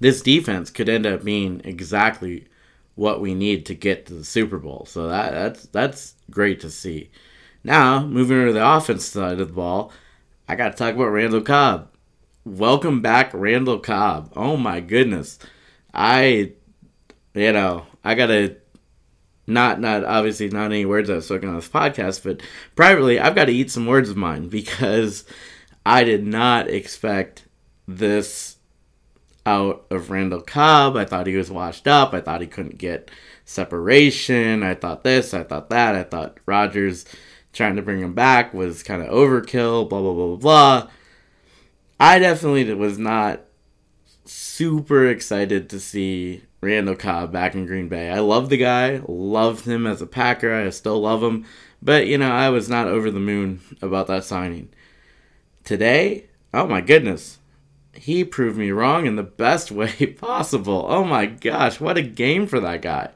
this 0.00 0.20
defense 0.20 0.68
could 0.70 0.88
end 0.88 1.06
up 1.06 1.24
being 1.24 1.62
exactly 1.64 2.48
what 2.96 3.20
we 3.20 3.34
need 3.34 3.64
to 3.66 3.74
get 3.74 4.06
to 4.06 4.14
the 4.14 4.24
Super 4.24 4.58
Bowl. 4.58 4.84
So 4.86 5.08
that 5.08 5.32
that's 5.32 5.66
that's 5.66 6.14
great 6.30 6.60
to 6.60 6.70
see. 6.70 7.10
Now, 7.62 8.04
moving 8.04 8.36
over 8.36 8.48
to 8.48 8.52
the 8.52 8.76
offense 8.76 9.06
side 9.06 9.40
of 9.40 9.48
the 9.48 9.54
ball, 9.54 9.92
I 10.48 10.56
got 10.56 10.72
to 10.72 10.76
talk 10.76 10.94
about 10.94 11.06
Randall 11.06 11.40
Cobb. 11.40 11.93
Welcome 12.46 13.00
back 13.00 13.30
Randall 13.32 13.78
Cobb. 13.78 14.34
Oh 14.36 14.58
my 14.58 14.80
goodness. 14.80 15.38
I 15.94 16.52
you 17.32 17.52
know, 17.52 17.86
I 18.04 18.14
gotta 18.14 18.56
not 19.46 19.80
not 19.80 20.04
obviously 20.04 20.50
not 20.50 20.66
any 20.66 20.84
words 20.84 21.08
I've 21.08 21.24
spoken 21.24 21.48
on 21.48 21.54
this 21.54 21.70
podcast, 21.70 22.22
but 22.22 22.42
privately 22.76 23.18
I've 23.18 23.34
got 23.34 23.46
to 23.46 23.52
eat 23.52 23.70
some 23.70 23.86
words 23.86 24.10
of 24.10 24.18
mine 24.18 24.48
because 24.48 25.24
I 25.86 26.04
did 26.04 26.26
not 26.26 26.68
expect 26.68 27.48
this 27.88 28.58
out 29.46 29.86
of 29.90 30.10
Randall 30.10 30.42
Cobb. 30.42 30.98
I 30.98 31.06
thought 31.06 31.26
he 31.26 31.36
was 31.36 31.50
washed 31.50 31.88
up. 31.88 32.12
I 32.12 32.20
thought 32.20 32.42
he 32.42 32.46
couldn't 32.46 32.76
get 32.76 33.10
separation. 33.46 34.62
I 34.62 34.74
thought 34.74 35.02
this, 35.02 35.32
I 35.32 35.44
thought 35.44 35.70
that. 35.70 35.94
I 35.94 36.02
thought 36.02 36.40
Rodgers 36.44 37.06
trying 37.54 37.76
to 37.76 37.82
bring 37.82 38.00
him 38.00 38.12
back 38.12 38.52
was 38.52 38.82
kind 38.82 39.00
of 39.00 39.08
overkill, 39.08 39.88
blah, 39.88 40.02
blah, 40.02 40.12
blah, 40.12 40.26
blah, 40.26 40.36
blah. 40.36 40.90
I 42.04 42.18
definitely 42.18 42.70
was 42.74 42.98
not 42.98 43.40
super 44.26 45.08
excited 45.08 45.70
to 45.70 45.80
see 45.80 46.42
Randall 46.60 46.96
Cobb 46.96 47.32
back 47.32 47.54
in 47.54 47.64
Green 47.64 47.88
Bay. 47.88 48.10
I 48.10 48.18
love 48.18 48.50
the 48.50 48.58
guy, 48.58 49.00
loved 49.08 49.64
him 49.64 49.86
as 49.86 50.02
a 50.02 50.06
Packer. 50.06 50.52
I 50.52 50.68
still 50.68 51.00
love 51.00 51.22
him. 51.22 51.46
But, 51.80 52.06
you 52.06 52.18
know, 52.18 52.30
I 52.30 52.50
was 52.50 52.68
not 52.68 52.88
over 52.88 53.10
the 53.10 53.20
moon 53.20 53.62
about 53.80 54.06
that 54.08 54.24
signing. 54.24 54.68
Today, 55.64 56.26
oh 56.52 56.66
my 56.66 56.82
goodness, 56.82 57.38
he 57.94 58.22
proved 58.22 58.58
me 58.58 58.70
wrong 58.70 59.06
in 59.06 59.16
the 59.16 59.22
best 59.22 59.70
way 59.72 59.94
possible. 60.04 60.84
Oh 60.86 61.04
my 61.04 61.24
gosh, 61.24 61.80
what 61.80 61.96
a 61.96 62.02
game 62.02 62.46
for 62.46 62.60
that 62.60 62.82
guy. 62.82 63.12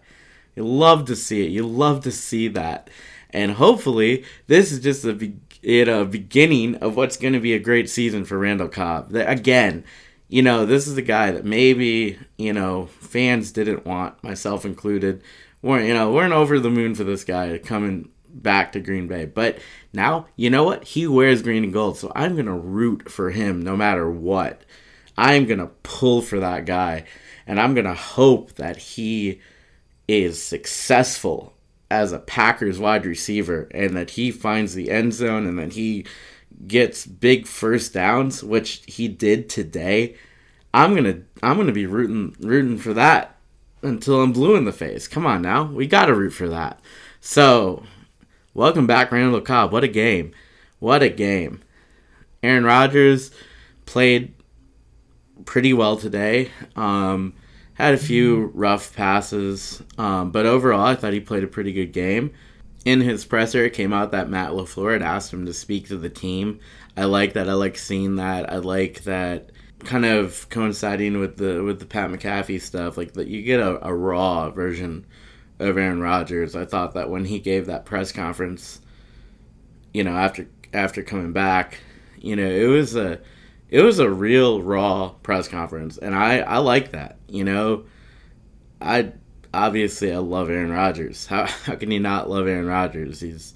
You 0.57 0.65
love 0.65 1.05
to 1.09 1.15
see 1.15 1.45
it. 1.45 1.51
You 1.51 1.67
love 1.67 2.05
to 2.05 2.11
see 2.11 2.49
that. 2.49 2.89
And 3.29 3.53
hopefully, 3.53 4.25
this 4.47 4.73
is 4.73 4.81
just 4.81 5.05
a, 5.05 5.13
be- 5.63 5.81
a 5.81 6.05
beginning 6.05 6.77
of 6.77 6.97
what's 6.97 7.17
going 7.17 7.35
to 7.35 7.41
be 7.41 7.55
a 7.55 7.59
great 7.59 7.91
season 7.91 8.25
for 8.25 8.39
Randall 8.39 8.69
Cobb. 8.69 9.15
Again, 9.15 9.85
you 10.29 10.43
know, 10.43 10.67
this 10.67 10.87
is 10.87 10.97
a 10.97 11.03
guy 11.03 11.31
that 11.31 11.45
maybe, 11.45 12.19
you 12.37 12.53
know, 12.53 12.87
fans 12.87 13.51
didn't 13.51 13.87
want, 13.87 14.23
myself 14.23 14.65
included. 14.65 15.23
We're, 15.63 15.83
you 15.83 15.95
know, 15.95 16.13
weren't 16.13 16.35
over 16.35 16.61
the 16.61 16.71
moon 16.71 16.95
for 16.95 17.05
this 17.05 17.25
guy 17.25 17.59
coming 17.59 18.11
back 18.29 18.73
to 18.73 18.81
Green 18.81 19.09
Bay. 19.09 19.25
But 19.25 19.59
now, 19.93 20.27
you 20.37 20.51
know 20.51 20.65
what? 20.65 20.85
He 20.85 21.07
wears 21.07 21.43
green 21.43 21.65
and 21.65 21.73
gold, 21.73 21.99
so 21.99 22.13
I'm 22.15 22.35
going 22.35 22.47
to 22.47 22.53
root 22.53 23.11
for 23.11 23.31
him 23.31 23.63
no 23.63 23.77
matter 23.77 24.09
what. 24.11 24.63
I'm 25.17 25.47
going 25.47 25.59
to 25.59 25.71
pull 25.83 26.23
for 26.23 26.39
that 26.39 26.65
guy, 26.65 27.05
and 27.47 27.61
I'm 27.61 27.75
going 27.75 27.87
to 27.87 27.95
hope 27.95 28.53
that 28.55 28.77
he 28.77 29.41
is 30.07 30.41
successful 30.43 31.55
as 31.91 32.13
a 32.13 32.19
Packers 32.19 32.79
wide 32.79 33.07
receiver 33.07 33.69
and 33.73 33.97
that 33.97 34.11
he 34.11 34.31
finds 34.31 34.75
the 34.75 34.91
end 34.91 35.15
zone 35.15 35.47
and 35.47 35.59
that 35.59 35.73
he 35.73 36.05
gets 36.67 37.07
big 37.07 37.47
first 37.47 37.95
downs, 37.95 38.43
which 38.43 38.83
he 38.87 39.09
did 39.09 39.49
today. 39.49 40.17
I'm 40.75 40.95
to 40.97 41.23
I'm 41.43 41.65
to 41.67 41.73
be 41.73 41.87
rooting 41.87 42.37
rooting 42.41 42.79
for 42.79 42.93
that 42.95 43.37
until 43.83 44.21
I'm 44.21 44.33
blue 44.33 44.55
in 44.57 44.65
the 44.65 44.73
face. 44.73 45.09
Come 45.09 45.27
on 45.27 45.43
now. 45.43 45.65
We 45.65 45.87
got 45.87 46.07
to 46.07 46.15
root 46.15 46.33
for 46.33 46.49
that. 46.49 46.81
So, 47.21 47.85
Welcome 48.59 48.89
back, 48.89 49.13
Randall 49.13 49.41
Cobb. 49.41 49.71
What 49.71 49.85
a 49.85 49.89
game. 49.89 50.33
What 50.81 51.01
a 51.01 51.09
game. 51.09 51.63
Aaron 52.43 52.65
Rodgers 52.65 53.31
played 53.87 54.35
pretty 55.45 55.73
well 55.73 55.97
today. 55.97 56.51
Um, 56.75 57.35
had 57.79 57.95
a 57.95 57.99
few 57.99 58.47
rough 58.55 58.95
passes, 58.95 59.83
um, 59.97 60.33
but 60.33 60.47
overall, 60.47 60.85
I 60.85 60.97
thought 60.97 61.13
he 61.13 61.21
played 61.21 61.45
a 61.45 61.49
pretty 61.49 61.73
good 61.73 61.93
game. 61.93 62.33
In 62.85 63.01
his 63.01 63.25
presser, 63.25 63.65
it 63.65 63.73
came 63.73 63.93
out 63.93 64.11
that 64.11 64.29
Matt 64.29 64.51
LaFleur 64.51 64.95
had 64.95 65.03
asked 65.03 65.33
him 65.33 65.47
to 65.47 65.53
speak 65.53 65.89
to 65.89 65.97
the 65.97 66.09
team. 66.09 66.59
I 66.97 67.05
like 67.05 67.35
that. 67.35 67.49
I 67.49 67.53
like 67.53 67.79
seeing 67.79 68.17
that. 68.17 68.53
I 68.53 68.57
like 68.57 69.05
that 69.05 69.51
kind 69.85 70.05
of 70.05 70.49
coinciding 70.51 71.21
with 71.21 71.37
the 71.37 71.63
with 71.63 71.79
the 71.79 71.87
Pat 71.87 72.11
McAfee 72.11 72.61
stuff. 72.61 72.97
Like 72.97 73.13
that, 73.13 73.29
you 73.29 73.43
get 73.43 73.61
a, 73.61 73.87
a 73.87 73.95
raw 73.95 74.51
version 74.51 75.07
of 75.61 75.79
Aaron 75.79 76.01
Rodgers. 76.01 76.57
I 76.57 76.65
thought 76.65 76.95
that 76.95 77.11
when 77.11 77.27
he 77.27 77.39
gave 77.39 77.67
that 77.67 77.85
press 77.85 78.11
conference, 78.11 78.81
you 79.95 80.03
know, 80.03 80.17
after 80.17 80.49
after 80.73 81.03
coming 81.05 81.33
back, 81.33 81.79
you 82.19 82.35
know, 82.35 82.49
it 82.49 82.67
was 82.67 82.97
a 82.97 83.21
it 83.71 83.83
was 83.83 83.99
a 83.99 84.11
real 84.11 84.63
raw 84.63 85.11
press 85.23 85.49
conference, 85.49 85.99
and 85.99 86.15
I 86.15 86.39
I 86.39 86.59
like 86.59 86.93
that. 86.93 87.19
You 87.29 87.45
know, 87.45 87.85
I 88.81 89.13
obviously 89.53 90.13
I 90.13 90.19
love 90.19 90.51
Aaron 90.51 90.71
Rodgers. 90.71 91.27
How 91.27 91.47
how 91.65 91.75
can 91.75 91.91
you 91.91 92.01
not 92.01 92.31
love 92.31 92.47
Aaron 92.47 92.67
Rodgers? 92.67 93.21
He's 93.21 93.55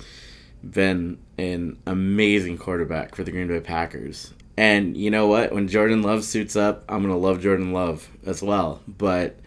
been 0.63 1.19
an 1.39 1.79
amazing 1.87 2.59
quarterback 2.59 3.15
for 3.15 3.25
the 3.25 3.31
Green 3.31 3.49
Bay 3.49 3.61
Packers. 3.61 4.33
And 4.57 4.97
you 4.97 5.11
know 5.11 5.27
what? 5.27 5.53
When 5.53 5.67
Jordan 5.67 6.03
Love 6.03 6.25
suits 6.25 6.57
up, 6.57 6.85
I'm 6.89 7.03
gonna 7.03 7.17
love 7.17 7.41
Jordan 7.41 7.73
Love 7.73 8.09
as 8.27 8.43
well. 8.43 8.83
But 8.87 9.39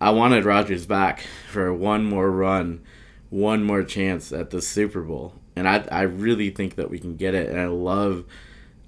I 0.00 0.10
wanted 0.10 0.44
Rodgers 0.44 0.86
back 0.86 1.24
for 1.50 1.72
one 1.72 2.04
more 2.04 2.30
run, 2.30 2.82
one 3.30 3.62
more 3.62 3.84
chance 3.84 4.32
at 4.32 4.50
the 4.50 4.60
Super 4.60 5.02
Bowl, 5.02 5.34
and 5.54 5.68
I 5.68 5.86
I 5.92 6.02
really 6.02 6.50
think 6.50 6.74
that 6.74 6.90
we 6.90 6.98
can 6.98 7.16
get 7.16 7.34
it. 7.34 7.48
And 7.48 7.60
I 7.60 7.66
love. 7.66 8.24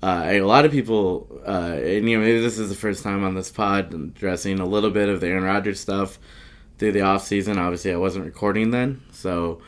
Uh, 0.02 0.24
a 0.26 0.40
lot 0.40 0.64
of 0.64 0.72
people, 0.72 1.28
uh, 1.46 1.76
and 1.76 2.08
you 2.08 2.18
know, 2.18 2.24
maybe 2.24 2.40
this 2.40 2.58
is 2.58 2.68
the 2.68 2.74
first 2.74 3.04
time 3.04 3.22
on 3.22 3.34
this 3.34 3.50
pod 3.50 3.94
addressing 3.94 4.58
a 4.58 4.66
little 4.66 4.90
bit 4.90 5.08
of 5.08 5.20
the 5.20 5.28
Aaron 5.28 5.44
Rodgers 5.44 5.78
stuff 5.78 6.18
through 6.78 6.92
the 6.92 7.02
off 7.02 7.24
season. 7.24 7.56
Obviously, 7.56 7.92
I 7.92 7.96
wasn't 7.96 8.24
recording 8.24 8.72
then, 8.72 9.02
so 9.12 9.62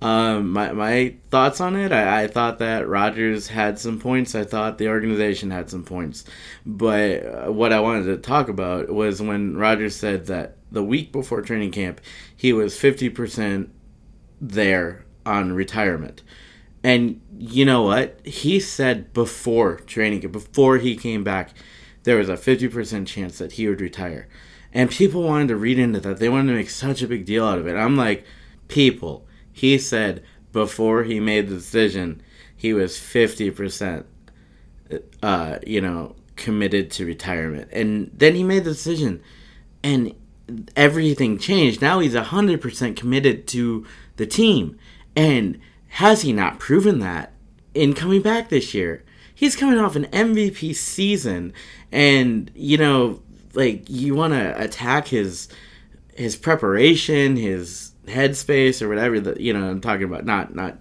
um, 0.00 0.50
my 0.50 0.72
my 0.72 1.14
thoughts 1.30 1.60
on 1.60 1.76
it. 1.76 1.92
I, 1.92 2.24
I 2.24 2.26
thought 2.26 2.58
that 2.58 2.88
Rodgers 2.88 3.48
had 3.48 3.78
some 3.78 4.00
points. 4.00 4.34
I 4.34 4.42
thought 4.42 4.78
the 4.78 4.88
organization 4.88 5.50
had 5.50 5.70
some 5.70 5.84
points, 5.84 6.24
but 6.66 7.24
uh, 7.24 7.52
what 7.52 7.72
I 7.72 7.78
wanted 7.78 8.04
to 8.06 8.16
talk 8.16 8.48
about 8.48 8.90
was 8.90 9.22
when 9.22 9.56
Rodgers 9.56 9.94
said 9.94 10.26
that 10.26 10.56
the 10.72 10.82
week 10.82 11.12
before 11.12 11.42
training 11.42 11.70
camp, 11.70 12.00
he 12.36 12.52
was 12.52 12.74
50% 12.74 13.68
there 14.40 15.04
on 15.24 15.52
retirement. 15.52 16.22
And 16.88 17.20
you 17.36 17.66
know 17.66 17.82
what? 17.82 18.18
He 18.24 18.58
said 18.58 19.12
before 19.12 19.76
training 19.80 20.20
before 20.30 20.78
he 20.78 20.96
came 20.96 21.22
back, 21.22 21.50
there 22.04 22.16
was 22.16 22.30
a 22.30 22.34
50% 22.34 23.06
chance 23.06 23.36
that 23.36 23.52
he 23.52 23.68
would 23.68 23.82
retire. 23.82 24.26
And 24.72 24.90
people 24.90 25.22
wanted 25.22 25.48
to 25.48 25.56
read 25.56 25.78
into 25.78 26.00
that. 26.00 26.16
They 26.16 26.30
wanted 26.30 26.52
to 26.52 26.56
make 26.56 26.70
such 26.70 27.02
a 27.02 27.06
big 27.06 27.26
deal 27.26 27.44
out 27.44 27.58
of 27.58 27.66
it. 27.66 27.76
I'm 27.76 27.98
like, 27.98 28.24
people, 28.68 29.26
he 29.52 29.76
said 29.76 30.22
before 30.50 31.02
he 31.02 31.20
made 31.20 31.48
the 31.48 31.56
decision, 31.56 32.22
he 32.56 32.72
was 32.72 32.92
50%, 32.92 34.06
uh, 35.22 35.58
you 35.66 35.82
know, 35.82 36.16
committed 36.36 36.90
to 36.92 37.04
retirement. 37.04 37.68
And 37.70 38.10
then 38.14 38.34
he 38.34 38.42
made 38.42 38.64
the 38.64 38.70
decision. 38.70 39.22
And 39.82 40.14
everything 40.74 41.36
changed. 41.36 41.82
Now 41.82 41.98
he's 42.00 42.14
100% 42.14 42.96
committed 42.96 43.46
to 43.48 43.86
the 44.16 44.26
team. 44.26 44.78
And 45.14 45.60
has 45.88 46.22
he 46.22 46.32
not 46.32 46.58
proven 46.58 47.00
that 47.00 47.32
in 47.74 47.94
coming 47.94 48.22
back 48.22 48.48
this 48.48 48.74
year? 48.74 49.04
He's 49.34 49.56
coming 49.56 49.78
off 49.78 49.96
an 49.96 50.06
MVP 50.06 50.74
season 50.74 51.52
and 51.92 52.50
you 52.54 52.76
know 52.76 53.22
like 53.54 53.88
you 53.88 54.14
want 54.14 54.34
to 54.34 54.62
attack 54.62 55.08
his 55.08 55.48
his 56.14 56.36
preparation, 56.36 57.36
his 57.36 57.92
headspace 58.06 58.82
or 58.82 58.88
whatever 58.88 59.20
that 59.20 59.40
you 59.40 59.52
know 59.52 59.70
I'm 59.70 59.80
talking 59.80 60.04
about 60.04 60.24
not 60.24 60.54
not 60.54 60.78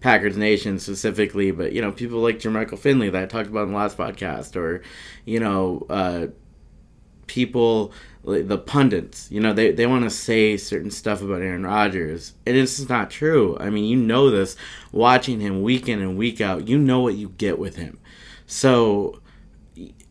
Packers 0.00 0.36
Nation 0.36 0.78
specifically, 0.78 1.50
but 1.50 1.72
you 1.72 1.80
know 1.80 1.92
people 1.92 2.20
like 2.20 2.38
Jermichael 2.38 2.78
Finley 2.78 3.10
that 3.10 3.22
I 3.22 3.26
talked 3.26 3.48
about 3.48 3.64
in 3.64 3.72
the 3.72 3.76
last 3.76 3.96
podcast, 3.96 4.56
or 4.56 4.82
you 5.24 5.40
know 5.40 5.86
uh, 5.88 6.26
people 7.26 7.92
the 8.26 8.58
pundits, 8.58 9.30
you 9.30 9.40
know, 9.40 9.52
they, 9.52 9.70
they 9.70 9.86
want 9.86 10.02
to 10.02 10.10
say 10.10 10.56
certain 10.56 10.90
stuff 10.90 11.22
about 11.22 11.42
Aaron 11.42 11.64
Rodgers. 11.64 12.34
And 12.44 12.56
it's 12.56 12.88
not 12.88 13.08
true. 13.08 13.56
I 13.60 13.70
mean, 13.70 13.84
you 13.84 13.96
know 13.96 14.30
this 14.30 14.56
watching 14.90 15.40
him 15.40 15.62
week 15.62 15.88
in 15.88 16.00
and 16.00 16.18
week 16.18 16.40
out. 16.40 16.66
You 16.66 16.76
know 16.76 17.00
what 17.00 17.14
you 17.14 17.28
get 17.38 17.58
with 17.58 17.76
him. 17.76 17.98
So, 18.46 19.20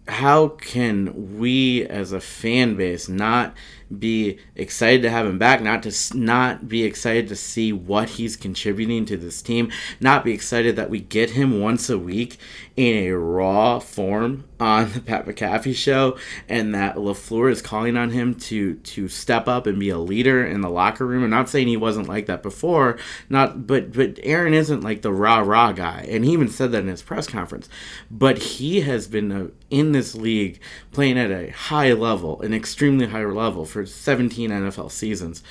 how 0.07 0.49
can 0.49 1.37
we 1.39 1.85
as 1.85 2.11
a 2.11 2.19
fan 2.19 2.75
base 2.75 3.09
not 3.09 3.55
be 3.99 4.39
excited 4.55 5.01
to 5.03 5.09
have 5.09 5.25
him 5.25 5.37
back, 5.37 5.61
not 5.61 5.83
to 5.83 6.17
not 6.17 6.67
be 6.67 6.83
excited 6.83 7.27
to 7.27 7.35
see 7.35 7.71
what 7.71 8.09
he's 8.09 8.35
contributing 8.35 9.05
to 9.05 9.17
this 9.17 9.41
team, 9.41 9.71
not 9.99 10.23
be 10.23 10.33
excited 10.33 10.75
that 10.75 10.89
we 10.89 10.99
get 10.99 11.31
him 11.31 11.59
once 11.59 11.89
a 11.89 11.97
week 11.97 12.37
in 12.75 12.95
a 12.95 13.11
raw 13.11 13.79
form 13.79 14.43
on 14.59 14.91
the 14.91 15.01
Pat 15.01 15.25
McAfee 15.25 15.75
show, 15.75 16.17
and 16.49 16.73
that 16.73 16.95
LaFleur 16.95 17.51
is 17.51 17.61
calling 17.61 17.95
on 17.95 18.09
him 18.09 18.35
to 18.35 18.75
to 18.75 19.07
step 19.07 19.47
up 19.47 19.67
and 19.67 19.79
be 19.79 19.89
a 19.89 19.97
leader 19.97 20.45
in 20.45 20.61
the 20.61 20.69
locker 20.69 21.05
room. 21.05 21.23
I'm 21.23 21.29
not 21.29 21.49
saying 21.49 21.67
he 21.67 21.77
wasn't 21.77 22.09
like 22.09 22.25
that 22.25 22.41
before, 22.41 22.97
not 23.29 23.67
but 23.67 23.93
but 23.93 24.19
Aaron 24.23 24.53
isn't 24.53 24.81
like 24.81 25.01
the 25.03 25.13
rah 25.13 25.39
rah 25.39 25.71
guy, 25.71 26.07
and 26.09 26.25
he 26.25 26.31
even 26.31 26.49
said 26.49 26.71
that 26.71 26.83
in 26.83 26.87
his 26.87 27.03
press 27.03 27.27
conference. 27.27 27.69
But 28.09 28.37
he 28.39 28.81
has 28.81 29.07
been 29.07 29.31
a, 29.31 29.49
in 29.75 29.91
this 29.91 30.15
league 30.15 30.59
playing 30.91 31.17
at 31.17 31.31
a 31.31 31.51
high 31.51 31.91
level, 31.91 32.41
an 32.41 32.53
extremely 32.53 33.07
high 33.07 33.25
level 33.25 33.65
for 33.65 33.85
17 33.85 34.49
NFL 34.49 34.89
seasons. 34.89 35.43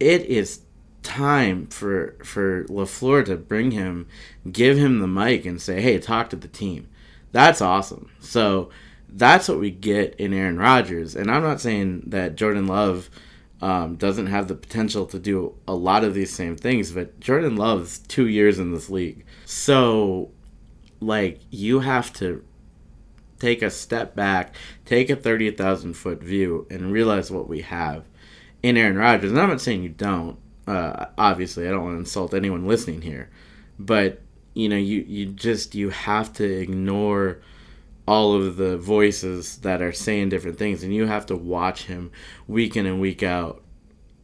It 0.00 0.24
is 0.24 0.60
time 1.02 1.66
for 1.68 2.16
for 2.24 2.64
LaFleur 2.64 3.24
to 3.26 3.36
bring 3.36 3.70
him, 3.70 4.08
give 4.50 4.76
him 4.76 4.98
the 4.98 5.06
mic 5.06 5.46
and 5.46 5.62
say, 5.62 5.80
"Hey, 5.80 5.98
talk 5.98 6.30
to 6.30 6.36
the 6.36 6.48
team. 6.48 6.88
That's 7.32 7.60
awesome. 7.60 8.10
So 8.18 8.70
that's 9.08 9.48
what 9.48 9.60
we 9.60 9.70
get 9.70 10.14
in 10.16 10.32
Aaron 10.32 10.58
Rodgers. 10.58 11.14
And 11.14 11.30
I'm 11.30 11.42
not 11.42 11.60
saying 11.60 12.04
that 12.06 12.36
Jordan 12.36 12.66
Love 12.66 13.08
um, 13.62 13.96
doesn't 13.96 14.26
have 14.26 14.48
the 14.48 14.54
potential 14.54 15.06
to 15.06 15.18
do 15.18 15.54
a 15.68 15.74
lot 15.74 16.02
of 16.02 16.14
these 16.14 16.32
same 16.32 16.56
things, 16.56 16.92
but 16.92 17.20
Jordan 17.20 17.56
Love's 17.56 17.98
two 17.98 18.26
years 18.26 18.58
in 18.58 18.72
this 18.72 18.90
league. 18.90 19.24
So, 19.44 20.30
like, 21.00 21.40
you 21.50 21.80
have 21.80 22.12
to 22.14 22.42
take 23.40 23.62
a 23.62 23.70
step 23.70 24.14
back, 24.14 24.54
take 24.84 25.10
a 25.10 25.16
30,000 25.16 25.94
foot 25.94 26.22
view, 26.22 26.66
and 26.70 26.92
realize 26.92 27.30
what 27.30 27.48
we 27.48 27.62
have 27.62 28.04
in 28.62 28.76
Aaron 28.76 28.96
Rodgers. 28.96 29.32
And 29.32 29.40
I'm 29.40 29.48
not 29.48 29.60
saying 29.60 29.82
you 29.82 29.88
don't. 29.88 30.38
Uh, 30.66 31.06
obviously, 31.18 31.66
I 31.66 31.70
don't 31.72 31.82
want 31.82 31.94
to 31.94 32.00
insult 32.00 32.34
anyone 32.34 32.68
listening 32.68 33.02
here, 33.02 33.30
but 33.78 34.20
you 34.54 34.68
know, 34.68 34.76
you 34.76 35.00
you 35.00 35.26
just 35.26 35.74
you 35.74 35.90
have 35.90 36.32
to 36.34 36.44
ignore 36.44 37.40
all 38.06 38.34
of 38.34 38.56
the 38.56 38.76
voices 38.76 39.58
that 39.58 39.82
are 39.82 39.92
saying 39.92 40.28
different 40.28 40.58
things, 40.58 40.82
and 40.82 40.94
you 40.94 41.06
have 41.06 41.26
to 41.26 41.36
watch 41.36 41.84
him 41.84 42.12
week 42.46 42.76
in 42.76 42.86
and 42.86 43.00
week 43.00 43.22
out, 43.22 43.64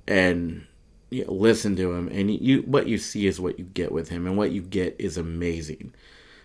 and 0.06 0.66
you 1.10 1.24
know, 1.24 1.32
listen 1.32 1.74
to 1.76 1.92
him. 1.92 2.08
And 2.08 2.30
you 2.30 2.62
what 2.62 2.86
you 2.86 2.98
see 2.98 3.26
is 3.26 3.40
what 3.40 3.58
you 3.58 3.64
get 3.64 3.90
with 3.90 4.10
him, 4.10 4.26
and 4.26 4.36
what 4.36 4.52
you 4.52 4.62
get 4.62 4.94
is 5.00 5.16
amazing. 5.16 5.94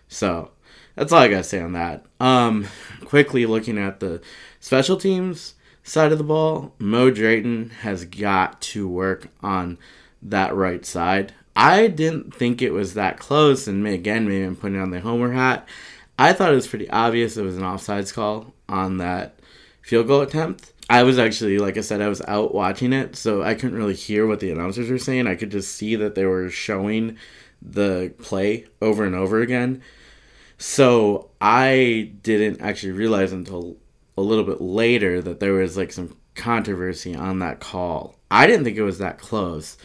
So 0.07 0.51
that's 0.95 1.12
all 1.12 1.19
I 1.19 1.27
gotta 1.27 1.43
say 1.43 1.62
on 1.62 1.74
that. 1.74 2.05
Um, 2.19 2.67
quickly 3.05 3.45
looking 3.45 3.77
at 3.77 4.00
the 4.00 4.21
special 4.60 4.98
teams 4.98 5.55
side 5.83 6.12
of 6.12 6.17
the 6.17 6.24
ball, 6.24 6.74
Mo 6.79 7.10
Drayton 7.12 7.69
has 7.81 8.05
got 8.05 8.62
to 8.62 8.88
work 8.88 9.27
on 9.41 9.77
that 10.21 10.55
right 10.55 10.86
side. 10.86 11.33
I 11.55 11.88
didn't 11.88 12.33
think 12.33 12.62
it 12.62 12.71
was 12.71 12.93
that 12.93 13.19
close, 13.19 13.67
and 13.67 13.86
again, 13.86 14.27
maybe 14.27 14.43
I'm 14.43 14.55
putting 14.55 14.79
on 14.79 14.91
the 14.91 15.01
homer 15.01 15.33
hat. 15.33 15.67
I 16.17 16.33
thought 16.33 16.51
it 16.51 16.55
was 16.55 16.67
pretty 16.67 16.89
obvious 16.89 17.36
it 17.36 17.43
was 17.43 17.57
an 17.57 17.63
offsides 17.63 18.13
call 18.13 18.53
on 18.69 18.98
that 18.98 19.39
field 19.81 20.07
goal 20.07 20.21
attempt. 20.21 20.71
I 20.89 21.03
was 21.03 21.17
actually, 21.17 21.57
like 21.57 21.77
I 21.77 21.81
said, 21.81 22.01
I 22.01 22.10
was 22.10 22.21
out 22.27 22.53
watching 22.53 22.93
it, 22.93 23.15
so 23.15 23.41
I 23.41 23.55
couldn't 23.55 23.77
really 23.77 23.95
hear 23.95 24.27
what 24.27 24.39
the 24.39 24.51
announcers 24.51 24.89
were 24.89 24.98
saying. 24.98 25.25
I 25.25 25.36
could 25.36 25.51
just 25.51 25.74
see 25.75 25.95
that 25.95 26.15
they 26.15 26.25
were 26.25 26.50
showing 26.50 27.17
the 27.62 28.13
play 28.21 28.65
over 28.81 29.05
and 29.05 29.15
over 29.15 29.41
again. 29.41 29.81
So 30.62 31.32
I 31.41 32.12
didn't 32.22 32.62
actually 32.62 32.91
realize 32.91 33.34
until 33.34 33.77
a 34.15 34.22
little 34.22 34.44
bit 34.44 34.62
later 34.62 35.20
that 35.20 35.39
there 35.39 35.53
was 35.53 35.75
like 35.75 35.91
some 35.91 36.15
controversy 36.36 37.15
on 37.15 37.39
that 37.39 37.60
call. 37.60 38.20
I 38.30 38.46
didn't 38.46 38.65
think 38.65 38.77
it 38.77 38.84
was 38.84 39.00
that 39.00 39.18
close. 39.18 39.75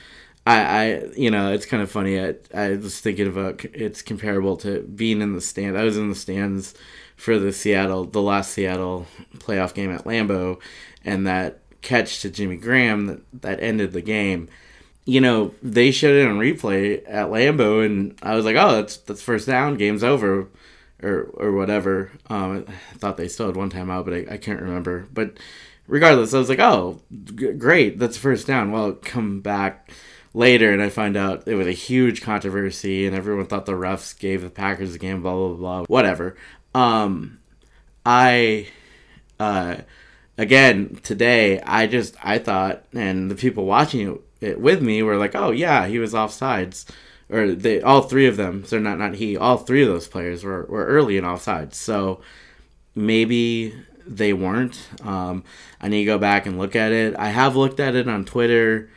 I, 0.46 0.60
I 0.60 1.04
you 1.16 1.30
know, 1.30 1.50
it's 1.50 1.64
kind 1.64 1.82
of 1.82 1.90
funny. 1.90 2.20
I, 2.20 2.34
I 2.54 2.76
was 2.76 3.00
thinking 3.00 3.26
about 3.26 3.64
it's 3.64 4.02
comparable 4.02 4.58
to 4.58 4.82
being 4.82 5.22
in 5.22 5.32
the 5.32 5.40
stand. 5.40 5.78
I 5.78 5.84
was 5.84 5.96
in 5.96 6.10
the 6.10 6.14
stands 6.14 6.74
for 7.16 7.38
the 7.38 7.54
Seattle, 7.54 8.04
the 8.04 8.20
last 8.20 8.52
Seattle 8.52 9.06
playoff 9.38 9.72
game 9.72 9.90
at 9.90 10.04
Lambeau, 10.04 10.60
and 11.06 11.26
that 11.26 11.60
catch 11.80 12.20
to 12.20 12.28
Jimmy 12.28 12.56
Graham 12.56 13.06
that, 13.06 13.20
that 13.40 13.62
ended 13.62 13.92
the 13.94 14.02
game 14.02 14.50
you 15.06 15.20
know, 15.20 15.54
they 15.62 15.92
showed 15.92 16.16
it 16.16 16.28
on 16.28 16.36
replay 16.38 17.02
at 17.06 17.28
Lambeau, 17.28 17.86
and 17.86 18.18
I 18.22 18.34
was 18.34 18.44
like, 18.44 18.56
oh, 18.56 18.72
that's 18.72 18.96
that's 18.98 19.22
first 19.22 19.46
down, 19.46 19.76
game's 19.76 20.02
over, 20.04 20.48
or 21.02 21.30
or 21.34 21.52
whatever. 21.52 22.10
Um, 22.28 22.64
I 22.68 22.98
thought 22.98 23.16
they 23.16 23.28
still 23.28 23.46
had 23.46 23.56
one 23.56 23.70
time 23.70 23.88
out, 23.88 24.04
but 24.04 24.14
I, 24.14 24.26
I 24.32 24.36
can't 24.36 24.60
remember. 24.60 25.06
But 25.14 25.38
regardless, 25.86 26.34
I 26.34 26.38
was 26.38 26.48
like, 26.48 26.58
oh, 26.58 27.00
g- 27.34 27.52
great, 27.52 27.98
that's 28.00 28.16
first 28.16 28.48
down. 28.48 28.72
Well, 28.72 28.92
come 28.94 29.40
back 29.40 29.92
later, 30.34 30.72
and 30.72 30.82
I 30.82 30.88
find 30.90 31.16
out 31.16 31.46
it 31.46 31.54
was 31.54 31.68
a 31.68 31.72
huge 31.72 32.20
controversy, 32.20 33.06
and 33.06 33.14
everyone 33.14 33.46
thought 33.46 33.66
the 33.66 33.72
refs 33.72 34.18
gave 34.18 34.42
the 34.42 34.50
Packers 34.50 34.92
the 34.92 34.98
game, 34.98 35.22
blah 35.22 35.34
blah 35.34 35.54
blah, 35.54 35.84
whatever. 35.84 36.36
Um, 36.74 37.38
I, 38.04 38.66
uh, 39.38 39.76
again 40.36 40.98
today, 41.04 41.60
I 41.60 41.86
just 41.86 42.16
I 42.24 42.38
thought, 42.38 42.84
and 42.92 43.30
the 43.30 43.36
people 43.36 43.66
watching 43.66 44.10
it 44.10 44.20
it 44.40 44.60
with 44.60 44.82
me 44.82 45.02
were 45.02 45.16
like, 45.16 45.34
oh 45.34 45.50
yeah, 45.50 45.86
he 45.86 45.98
was 45.98 46.12
offsides, 46.12 46.84
or 47.30 47.52
they 47.52 47.80
all 47.80 48.02
three 48.02 48.26
of 48.26 48.36
them. 48.36 48.64
So 48.64 48.78
not 48.78 48.98
not 48.98 49.14
he, 49.14 49.36
all 49.36 49.58
three 49.58 49.82
of 49.82 49.88
those 49.88 50.08
players 50.08 50.44
were 50.44 50.64
were 50.68 50.86
early 50.86 51.16
in 51.16 51.24
offsides. 51.24 51.74
So 51.74 52.20
maybe 52.94 53.74
they 54.06 54.32
weren't. 54.32 54.88
Um, 55.02 55.44
I 55.80 55.88
need 55.88 56.00
to 56.00 56.04
go 56.06 56.18
back 56.18 56.46
and 56.46 56.58
look 56.58 56.76
at 56.76 56.92
it. 56.92 57.14
I 57.16 57.28
have 57.28 57.56
looked 57.56 57.80
at 57.80 57.94
it 57.94 58.08
on 58.08 58.24
Twitter. 58.24 58.90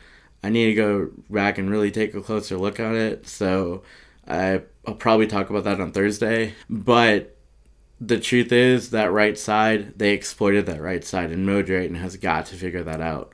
I 0.43 0.49
need 0.49 0.67
to 0.67 0.73
go 0.73 1.09
back 1.29 1.57
and 1.57 1.69
really 1.69 1.91
take 1.91 2.13
a 2.13 2.21
closer 2.21 2.57
look 2.57 2.79
at 2.79 2.95
it. 2.95 3.27
So 3.27 3.83
I, 4.27 4.61
I'll 4.87 4.93
probably 4.93 5.27
talk 5.27 5.49
about 5.49 5.65
that 5.65 5.81
on 5.81 5.91
Thursday. 5.91 6.53
But 6.69 7.35
the 7.99 8.19
truth 8.19 8.51
is 8.51 8.91
that 8.91 9.11
right 9.11 9.37
side, 9.37 9.97
they 9.97 10.11
exploited 10.11 10.65
that 10.67 10.81
right 10.81 11.03
side, 11.03 11.31
and 11.31 11.45
Mo 11.45 11.61
Drayton 11.61 11.97
has 11.97 12.15
got 12.15 12.45
to 12.47 12.55
figure 12.55 12.83
that 12.83 13.01
out. 13.01 13.33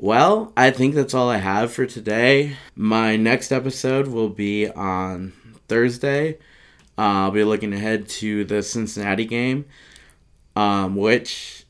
Well, 0.00 0.52
I 0.56 0.70
think 0.70 0.94
that's 0.94 1.12
all 1.12 1.28
I 1.28 1.38
have 1.38 1.72
for 1.72 1.84
today. 1.84 2.56
My 2.76 3.16
next 3.16 3.50
episode 3.50 4.06
will 4.06 4.28
be 4.28 4.68
on 4.70 5.32
Thursday. 5.66 6.34
Uh, 6.96 7.26
I'll 7.26 7.30
be 7.32 7.42
looking 7.42 7.72
ahead 7.72 8.08
to 8.08 8.44
the 8.44 8.62
Cincinnati 8.62 9.24
game, 9.24 9.64
um, 10.54 10.94
which 10.94 11.66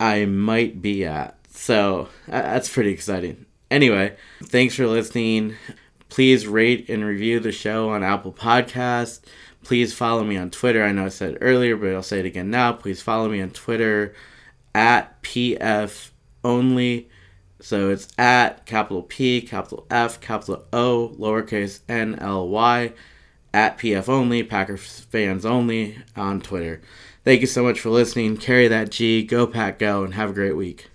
I 0.00 0.24
might 0.24 0.82
be 0.82 1.04
at. 1.04 1.38
So 1.52 2.08
that's 2.26 2.68
pretty 2.68 2.90
exciting. 2.90 3.46
Anyway, 3.70 4.16
thanks 4.42 4.74
for 4.74 4.88
listening. 4.88 5.54
Please 6.08 6.48
rate 6.48 6.88
and 6.88 7.04
review 7.04 7.38
the 7.38 7.52
show 7.52 7.90
on 7.90 8.02
Apple 8.02 8.32
Podcasts. 8.32 9.20
Please 9.62 9.94
follow 9.94 10.24
me 10.24 10.36
on 10.36 10.50
Twitter. 10.50 10.82
I 10.82 10.90
know 10.90 11.04
I 11.04 11.08
said 11.08 11.38
earlier, 11.40 11.76
but 11.76 11.94
I'll 11.94 12.02
say 12.02 12.18
it 12.18 12.26
again 12.26 12.50
now. 12.50 12.72
Please 12.72 13.00
follow 13.00 13.28
me 13.28 13.40
on 13.40 13.50
Twitter 13.50 14.12
at 14.74 15.22
PF 15.22 16.10
only. 16.42 17.08
So 17.62 17.90
it's 17.90 18.08
at 18.18 18.66
capital 18.66 19.02
P, 19.02 19.40
capital 19.40 19.86
F, 19.90 20.20
capital 20.20 20.64
O, 20.72 21.14
lowercase 21.18 21.80
n 21.88 22.18
l 22.18 22.48
y, 22.48 22.92
at 23.52 23.78
PF 23.78 24.08
only, 24.08 24.42
Packers 24.42 25.00
fans 25.00 25.44
only 25.44 25.98
on 26.16 26.40
Twitter. 26.40 26.80
Thank 27.24 27.40
you 27.40 27.46
so 27.46 27.62
much 27.62 27.80
for 27.80 27.90
listening. 27.90 28.36
Carry 28.36 28.68
that 28.68 28.90
G, 28.90 29.22
go 29.22 29.46
Pack, 29.46 29.78
go, 29.78 30.04
and 30.04 30.14
have 30.14 30.30
a 30.30 30.34
great 30.34 30.56
week. 30.56 30.89